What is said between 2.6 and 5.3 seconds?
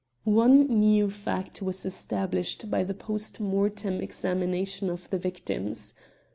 by the post mortem examination of the